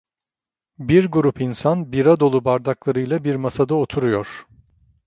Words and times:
Bir 0.91 1.05
grup 1.07 1.41
insan 1.41 1.91
bira 1.91 2.19
dolu 2.19 2.45
bardaklarıyla 2.45 3.23
bir 3.23 3.35
masada 3.35 3.75
oturuyor. 3.75 4.45